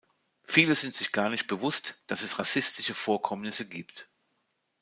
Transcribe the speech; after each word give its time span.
Viele 0.43 0.73
sind 0.73 0.95
sich 0.95 1.11
gar 1.11 1.29
nicht 1.29 1.45
bewusst, 1.45 2.01
dass 2.07 2.23
es 2.23 2.39
rassistische 2.39 2.95
Vorkommnisse 2.95 3.67
gibt. 3.67 4.09